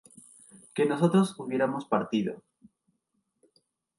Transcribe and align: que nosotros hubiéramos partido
que 0.73 0.83
nosotros 0.87 1.35
hubiéramos 1.37 1.85
partido 1.85 2.41